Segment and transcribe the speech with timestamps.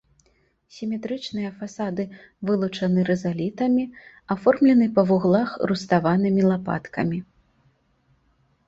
[0.75, 2.03] Сіметрычныя фасады
[2.51, 3.83] вылучаны рызалітамі,
[4.37, 7.19] аформлены па вуглах руставанымі лапаткамі.